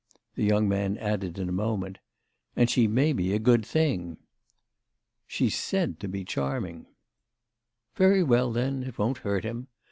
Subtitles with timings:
[0.33, 1.99] The young man added in a moment:
[2.55, 4.17] "And she may be a good thing."
[5.27, 6.87] "She's said to be charming."
[7.93, 9.67] "Very well then, it won't hurt him.